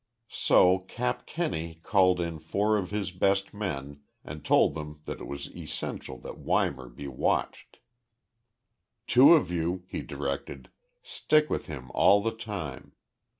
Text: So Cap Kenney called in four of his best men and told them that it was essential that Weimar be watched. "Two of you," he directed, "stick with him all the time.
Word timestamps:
So 0.31 0.79
Cap 0.79 1.27
Kenney 1.27 1.75
called 1.83 2.19
in 2.19 2.39
four 2.39 2.75
of 2.75 2.89
his 2.89 3.11
best 3.11 3.53
men 3.53 3.99
and 4.25 4.43
told 4.43 4.73
them 4.73 4.99
that 5.05 5.21
it 5.21 5.27
was 5.27 5.55
essential 5.55 6.17
that 6.21 6.39
Weimar 6.39 6.89
be 6.89 7.07
watched. 7.07 7.77
"Two 9.05 9.35
of 9.35 9.51
you," 9.51 9.83
he 9.87 10.01
directed, 10.01 10.71
"stick 11.03 11.51
with 11.51 11.67
him 11.67 11.91
all 11.93 12.19
the 12.19 12.35
time. 12.35 12.93